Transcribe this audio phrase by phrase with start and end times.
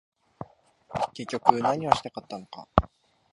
[1.13, 2.67] 結局何をしたかったのか